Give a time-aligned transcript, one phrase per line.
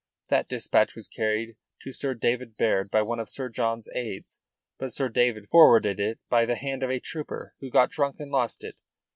[0.29, 4.41] That dispatch was carried to Sir David Baird by one of Sir John's aides,
[4.79, 8.31] but Sir David forwarded it by the hand of a trooper who got drunk and
[8.31, 8.81] lost it.